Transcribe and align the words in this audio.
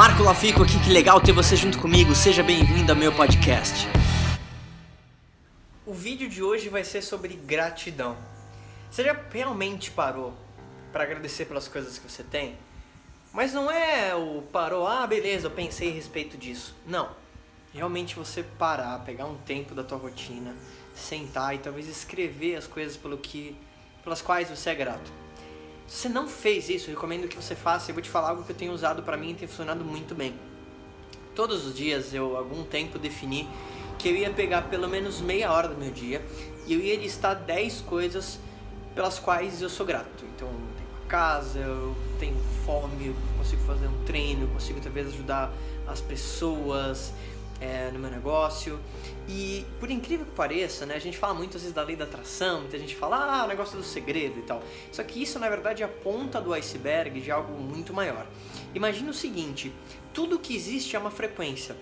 Marco 0.00 0.22
Lafico 0.22 0.62
aqui, 0.62 0.80
que 0.82 0.88
legal 0.88 1.20
ter 1.20 1.30
você 1.30 1.54
junto 1.54 1.78
comigo. 1.78 2.14
Seja 2.14 2.42
bem-vindo 2.42 2.90
ao 2.90 2.96
meu 2.96 3.12
podcast. 3.12 3.86
O 5.84 5.92
vídeo 5.92 6.26
de 6.26 6.42
hoje 6.42 6.70
vai 6.70 6.82
ser 6.84 7.02
sobre 7.02 7.34
gratidão. 7.34 8.16
Você 8.90 9.04
já 9.04 9.14
realmente 9.30 9.90
parou 9.90 10.32
para 10.90 11.04
agradecer 11.04 11.44
pelas 11.44 11.68
coisas 11.68 11.98
que 11.98 12.10
você 12.10 12.22
tem? 12.22 12.56
Mas 13.30 13.52
não 13.52 13.70
é 13.70 14.14
o 14.14 14.40
parou, 14.50 14.86
ah, 14.86 15.06
beleza, 15.06 15.48
eu 15.48 15.50
pensei 15.50 15.90
a 15.90 15.92
respeito 15.92 16.38
disso. 16.38 16.74
Não. 16.86 17.10
Realmente 17.74 18.16
você 18.16 18.42
parar, 18.42 19.00
pegar 19.00 19.26
um 19.26 19.36
tempo 19.36 19.74
da 19.74 19.84
tua 19.84 19.98
rotina, 19.98 20.56
sentar 20.94 21.54
e 21.54 21.58
talvez 21.58 21.86
escrever 21.86 22.56
as 22.56 22.66
coisas 22.66 22.96
pelo 22.96 23.18
que, 23.18 23.54
pelas 24.02 24.22
quais 24.22 24.48
você 24.48 24.70
é 24.70 24.74
grato. 24.74 25.12
Se 25.90 26.02
você 26.02 26.08
não 26.08 26.28
fez 26.28 26.68
isso, 26.68 26.88
recomendo 26.88 27.26
que 27.26 27.34
você 27.34 27.56
faça. 27.56 27.90
Eu 27.90 27.96
vou 27.96 28.00
te 28.00 28.08
falar 28.08 28.28
algo 28.28 28.44
que 28.44 28.52
eu 28.52 28.56
tenho 28.56 28.72
usado 28.72 29.02
para 29.02 29.16
mim 29.16 29.32
e 29.32 29.34
tem 29.34 29.48
funcionado 29.48 29.84
muito 29.84 30.14
bem. 30.14 30.32
Todos 31.34 31.66
os 31.66 31.74
dias 31.74 32.14
eu, 32.14 32.36
algum 32.36 32.62
tempo, 32.62 32.96
defini 32.96 33.48
que 33.98 34.08
eu 34.08 34.14
ia 34.14 34.30
pegar 34.30 34.62
pelo 34.62 34.88
menos 34.88 35.20
meia 35.20 35.52
hora 35.52 35.66
do 35.66 35.74
meu 35.74 35.90
dia 35.90 36.24
e 36.64 36.74
eu 36.74 36.78
ia 36.78 36.94
listar 36.94 37.34
10 37.34 37.80
coisas 37.80 38.38
pelas 38.94 39.18
quais 39.18 39.60
eu 39.60 39.68
sou 39.68 39.84
grato. 39.84 40.24
Então, 40.36 40.46
eu 40.46 40.54
tenho 40.76 40.88
uma 40.90 41.08
casa, 41.08 41.58
eu 41.58 41.96
tenho 42.20 42.36
fome, 42.64 43.08
eu 43.08 43.16
consigo 43.36 43.62
fazer 43.64 43.88
um 43.88 44.04
treino, 44.04 44.44
eu 44.44 44.48
consigo 44.48 44.80
talvez 44.80 45.08
ajudar 45.08 45.52
as 45.88 46.00
pessoas, 46.00 47.12
é, 47.60 47.90
no 47.92 47.98
meu 47.98 48.10
negócio. 48.10 48.80
E 49.28 49.64
por 49.78 49.90
incrível 49.90 50.26
que 50.26 50.32
pareça, 50.32 50.86
né, 50.86 50.94
a 50.94 50.98
gente 50.98 51.16
fala 51.16 51.34
muito 51.34 51.56
às 51.56 51.62
vezes 51.62 51.74
da 51.74 51.82
lei 51.82 51.94
da 51.94 52.04
atração, 52.04 52.62
muita 52.62 52.78
gente 52.78 52.96
fala, 52.96 53.40
ah, 53.40 53.44
o 53.44 53.48
negócio 53.48 53.76
do 53.76 53.84
segredo 53.84 54.38
e 54.38 54.42
tal. 54.42 54.62
Só 54.90 55.02
que 55.04 55.22
isso 55.22 55.38
na 55.38 55.48
verdade 55.48 55.82
é 55.82 55.86
a 55.86 55.88
ponta 55.88 56.40
do 56.40 56.52
iceberg 56.52 57.20
de 57.20 57.30
algo 57.30 57.52
muito 57.52 57.92
maior. 57.92 58.26
Imagina 58.74 59.10
o 59.10 59.14
seguinte: 59.14 59.72
tudo 60.12 60.38
que 60.38 60.54
existe 60.54 60.96
é 60.96 60.98
uma 60.98 61.10
frequência, 61.10 61.76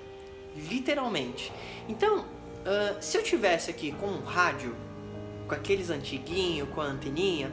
literalmente. 0.69 1.53
Então, 1.89 2.21
uh, 2.21 2.97
se 3.01 3.17
eu 3.17 3.23
tivesse 3.23 3.71
aqui 3.71 3.93
com 3.93 4.07
um 4.07 4.23
rádio, 4.23 4.75
com 5.47 5.55
aqueles 5.55 5.89
antiguinho, 5.89 6.67
com 6.67 6.81
a 6.81 6.85
anteninha, 6.85 7.51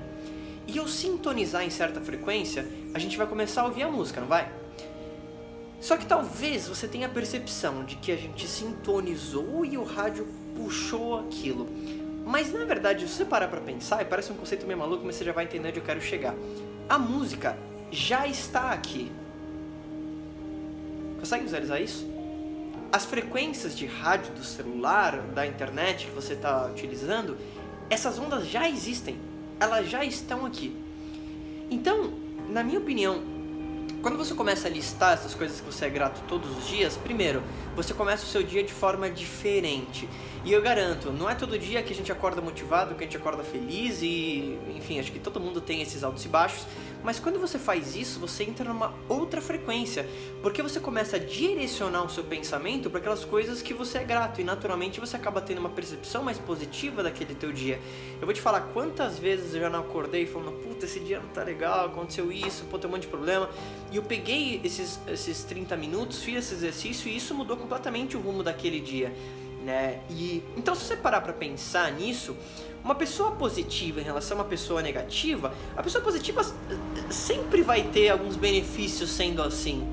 e 0.67 0.77
eu 0.77 0.87
sintonizar 0.87 1.63
em 1.63 1.69
certa 1.69 2.01
frequência, 2.01 2.67
a 2.93 2.99
gente 2.99 3.17
vai 3.17 3.27
começar 3.27 3.61
a 3.61 3.65
ouvir 3.65 3.83
a 3.83 3.89
música, 3.89 4.19
não 4.19 4.27
vai? 4.27 4.51
Só 5.85 5.97
que 5.97 6.05
talvez 6.07 6.67
você 6.67 6.87
tenha 6.87 7.05
a 7.05 7.09
percepção 7.11 7.85
de 7.85 7.95
que 7.97 8.11
a 8.11 8.15
gente 8.15 8.47
sintonizou 8.47 9.63
e 9.63 9.77
o 9.77 9.83
rádio 9.83 10.27
puxou 10.55 11.19
aquilo. 11.19 11.67
Mas 12.25 12.51
na 12.51 12.65
verdade, 12.65 13.07
se 13.07 13.13
você 13.13 13.23
parar 13.23 13.47
pra 13.49 13.61
pensar, 13.61 14.01
e 14.01 14.05
parece 14.05 14.31
um 14.31 14.35
conceito 14.35 14.65
meio 14.65 14.79
maluco, 14.79 15.05
mas 15.05 15.15
você 15.15 15.23
já 15.23 15.31
vai 15.31 15.43
entender 15.43 15.67
onde 15.67 15.77
eu 15.77 15.83
quero 15.83 16.01
chegar. 16.01 16.33
A 16.89 16.97
música 16.97 17.55
já 17.91 18.25
está 18.25 18.71
aqui. 18.71 19.11
Consegue 21.19 21.43
visualizar 21.43 21.79
isso? 21.79 22.09
As 22.91 23.05
frequências 23.05 23.77
de 23.77 23.85
rádio 23.85 24.33
do 24.33 24.43
celular, 24.43 25.19
da 25.35 25.45
internet 25.45 26.07
que 26.07 26.15
você 26.15 26.33
está 26.33 26.65
utilizando, 26.65 27.37
essas 27.91 28.17
ondas 28.17 28.47
já 28.47 28.67
existem. 28.67 29.19
Elas 29.59 29.87
já 29.87 30.03
estão 30.03 30.47
aqui. 30.47 30.75
Então, 31.69 32.11
na 32.49 32.63
minha 32.63 32.79
opinião, 32.79 33.34
quando 34.05 34.19
você 34.19 34.35
começa 34.35 34.67
a 34.67 34.69
listar 34.69 35.13
essas 35.13 35.33
coisas 35.33 35.59
que 35.59 35.65
você 35.65 35.85
é 35.85 35.89
grato 35.89 36.21
todos 36.27 36.55
os 36.55 36.67
dias, 36.67 36.95
primeiro, 36.95 37.41
você 37.75 37.91
começa 37.91 38.23
o 38.23 38.27
seu 38.27 38.43
dia 38.43 38.61
de 38.61 38.71
forma 38.71 39.09
diferente. 39.09 40.07
E 40.43 40.53
eu 40.53 40.61
garanto, 40.61 41.11
não 41.11 41.27
é 41.27 41.33
todo 41.33 41.57
dia 41.57 41.81
que 41.81 41.91
a 41.91 41.95
gente 41.95 42.11
acorda 42.11 42.39
motivado, 42.39 42.93
que 42.93 43.03
a 43.03 43.07
gente 43.07 43.17
acorda 43.17 43.43
feliz 43.43 44.03
e, 44.03 44.59
enfim, 44.75 44.99
acho 44.99 45.11
que 45.11 45.17
todo 45.17 45.39
mundo 45.39 45.59
tem 45.59 45.81
esses 45.81 46.03
altos 46.03 46.23
e 46.23 46.27
baixos, 46.27 46.67
mas 47.05 47.19
quando 47.19 47.39
você 47.39 47.59
faz 47.59 47.95
isso, 47.95 48.19
você 48.19 48.43
entra 48.43 48.65
numa 48.65 48.91
outra 49.07 49.39
frequência, 49.39 50.07
porque 50.41 50.61
você 50.63 50.79
começa 50.79 51.17
a 51.17 51.19
direcionar 51.19 52.03
o 52.03 52.09
seu 52.09 52.23
pensamento 52.23 52.89
para 52.89 52.99
aquelas 52.99 53.23
coisas 53.23 53.61
que 53.61 53.75
você 53.75 53.99
é 53.99 54.03
grato 54.03 54.41
e 54.41 54.43
naturalmente 54.43 54.99
você 54.99 55.15
acaba 55.15 55.39
tendo 55.39 55.59
uma 55.59 55.69
percepção 55.69 56.23
mais 56.23 56.39
positiva 56.39 57.03
daquele 57.03 57.35
teu 57.35 57.51
dia. 57.51 57.79
Eu 58.19 58.25
vou 58.25 58.33
te 58.33 58.41
falar 58.41 58.61
quantas 58.73 59.19
vezes 59.19 59.53
eu 59.53 59.61
já 59.61 59.69
não 59.69 59.81
acordei 59.81 60.25
falando, 60.25 60.51
puta, 60.63 60.85
esse 60.85 60.99
dia 60.99 61.19
não 61.19 61.29
tá 61.29 61.43
legal, 61.43 61.85
aconteceu 61.85 62.31
isso, 62.31 62.65
pô, 62.65 62.79
tem 62.79 62.89
um 62.89 62.93
monte 62.93 63.03
de 63.03 63.07
problema. 63.07 63.49
E 63.91 63.94
eu 63.95 64.03
peguei 64.03 64.61
esses, 64.63 64.99
esses 65.07 65.43
30 65.43 65.75
minutos, 65.77 66.23
fiz 66.23 66.37
esse 66.37 66.53
exercício 66.53 67.09
e 67.09 67.17
isso 67.17 67.33
mudou 67.33 67.57
completamente 67.57 68.17
o 68.17 68.19
rumo 68.19 68.43
daquele 68.43 68.79
dia 68.79 69.13
né? 69.65 69.99
E 70.09 70.43
então 70.55 70.75
se 70.75 70.85
você 70.85 70.95
parar 70.95 71.19
para 71.21 71.33
pensar 71.33 71.91
nisso, 71.91 72.37
uma 72.83 72.93
pessoa 72.93 73.31
positiva 73.31 73.99
em 73.99 74.03
relação 74.03 74.37
a 74.37 74.41
uma 74.43 74.47
pessoa 74.47 74.81
negativa, 74.81 75.53
a 75.75 75.81
pessoa 75.81 76.03
positiva 76.03 76.45
sempre 77.09 77.63
vai 77.63 77.83
ter 77.83 78.09
alguns 78.09 78.35
benefícios 78.35 79.09
sendo 79.09 79.41
assim. 79.41 79.85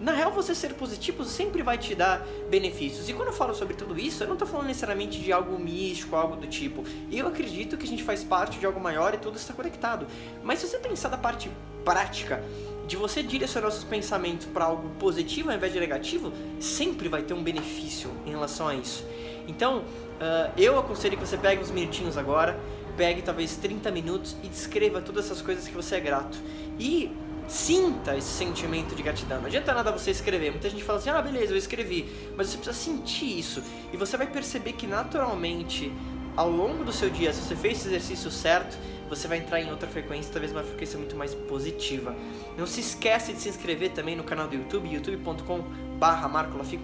Na 0.00 0.12
real, 0.12 0.32
você 0.32 0.54
ser 0.54 0.74
positivo 0.74 1.24
sempre 1.24 1.62
vai 1.62 1.78
te 1.78 1.94
dar 1.94 2.26
benefícios. 2.50 3.08
E 3.08 3.14
quando 3.14 3.28
eu 3.28 3.32
falo 3.32 3.54
sobre 3.54 3.74
tudo 3.74 3.98
isso, 3.98 4.22
eu 4.22 4.26
não 4.26 4.34
estou 4.34 4.46
falando 4.46 4.66
necessariamente 4.66 5.18
de 5.18 5.32
algo 5.32 5.58
místico, 5.58 6.14
algo 6.14 6.36
do 6.36 6.46
tipo. 6.46 6.84
Eu 7.10 7.26
acredito 7.26 7.78
que 7.78 7.84
a 7.84 7.88
gente 7.88 8.02
faz 8.02 8.22
parte 8.22 8.58
de 8.58 8.66
algo 8.66 8.78
maior 8.78 9.14
e 9.14 9.18
tudo 9.18 9.38
está 9.38 9.54
conectado. 9.54 10.06
Mas 10.42 10.58
se 10.58 10.68
você 10.68 10.78
pensar 10.78 11.08
da 11.08 11.16
parte 11.16 11.50
prática, 11.84 12.42
de 12.86 12.96
você 12.96 13.22
direcionar 13.22 13.70
seus 13.70 13.84
pensamentos 13.84 14.46
para 14.46 14.64
algo 14.66 14.88
positivo 14.98 15.50
ao 15.50 15.56
invés 15.56 15.72
de 15.72 15.80
negativo, 15.80 16.32
sempre 16.60 17.08
vai 17.08 17.22
ter 17.22 17.34
um 17.34 17.42
benefício 17.42 18.10
em 18.26 18.30
relação 18.30 18.68
a 18.68 18.74
isso. 18.74 19.04
Então, 19.48 19.78
uh, 19.78 20.52
eu 20.56 20.78
aconselho 20.78 21.16
que 21.16 21.26
você 21.26 21.36
pegue 21.36 21.62
uns 21.62 21.70
minutinhos 21.70 22.16
agora, 22.16 22.58
pegue 22.96 23.22
talvez 23.22 23.56
30 23.56 23.90
minutos 23.90 24.36
e 24.42 24.48
descreva 24.48 25.00
todas 25.00 25.26
essas 25.26 25.42
coisas 25.42 25.66
que 25.66 25.74
você 25.74 25.96
é 25.96 26.00
grato. 26.00 26.38
E 26.78 27.10
sinta 27.46 28.16
esse 28.16 28.28
sentimento 28.28 28.94
de 28.94 29.02
gratidão. 29.02 29.38
Não 29.38 29.46
adianta 29.46 29.72
nada 29.74 29.92
você 29.92 30.10
escrever. 30.10 30.50
Muita 30.50 30.70
gente 30.70 30.82
fala 30.82 30.98
assim: 30.98 31.10
ah, 31.10 31.20
beleza, 31.20 31.52
eu 31.52 31.56
escrevi. 31.56 32.06
Mas 32.36 32.48
você 32.48 32.58
precisa 32.58 32.76
sentir 32.76 33.38
isso. 33.38 33.62
E 33.92 33.96
você 33.96 34.16
vai 34.16 34.26
perceber 34.26 34.72
que 34.72 34.86
naturalmente, 34.86 35.92
ao 36.36 36.50
longo 36.50 36.84
do 36.84 36.92
seu 36.92 37.10
dia, 37.10 37.32
se 37.32 37.42
você 37.42 37.56
fez 37.56 37.78
esse 37.78 37.88
exercício 37.88 38.30
certo, 38.30 38.78
você 39.14 39.28
vai 39.28 39.38
entrar 39.38 39.60
em 39.60 39.70
outra 39.70 39.88
frequência, 39.88 40.32
talvez 40.32 40.52
uma 40.52 40.62
frequência 40.62 40.98
muito 40.98 41.16
mais 41.16 41.34
positiva. 41.34 42.14
Não 42.56 42.66
se 42.66 42.80
esquece 42.80 43.32
de 43.32 43.40
se 43.40 43.48
inscrever 43.48 43.90
também 43.90 44.16
no 44.16 44.24
canal 44.24 44.48
do 44.48 44.54
YouTube, 44.54 44.88
youtube.com 44.88 45.62
barra 45.98 46.28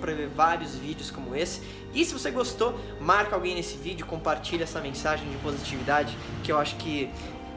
para 0.01 0.15
ver 0.15 0.29
vários 0.29 0.77
vídeos 0.77 1.11
como 1.11 1.35
esse. 1.35 1.61
E 1.93 2.05
se 2.05 2.13
você 2.13 2.31
gostou, 2.31 2.79
marca 3.01 3.35
alguém 3.35 3.55
nesse 3.55 3.77
vídeo, 3.77 4.07
compartilha 4.07 4.65
essa 4.65 4.81
mensagem 4.81 5.29
de 5.29 5.37
positividade, 5.39 6.17
que 6.43 6.53
eu 6.53 6.59
acho 6.59 6.77
que 6.77 7.11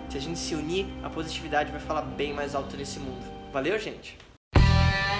se 0.09 0.17
a 0.17 0.21
gente 0.21 0.39
se 0.39 0.53
unir, 0.55 0.87
a 1.03 1.09
positividade 1.09 1.71
vai 1.71 1.81
falar 1.81 2.01
bem 2.01 2.33
mais 2.33 2.53
alto 2.55 2.75
nesse 2.75 2.99
mundo. 2.99 3.23
Valeu, 3.51 3.79
gente! 3.79 4.17